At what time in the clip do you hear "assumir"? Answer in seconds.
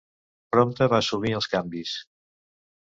1.03-1.37